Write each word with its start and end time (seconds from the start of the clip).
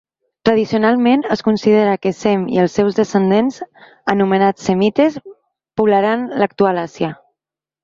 Tradicionalment 0.47 1.23
es 1.35 1.43
considera 1.47 1.91
que 2.05 2.13
Sem 2.21 2.47
i 2.55 2.61
els 2.63 2.79
seus 2.79 2.97
descendents, 3.01 3.61
anomenats 4.15 4.67
semites, 4.71 5.21
poblaren 5.83 6.27
l'actual 6.43 6.85
Àsia. 6.89 7.15